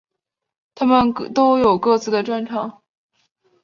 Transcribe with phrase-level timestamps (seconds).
[0.73, 2.81] 他们都有各自的专长。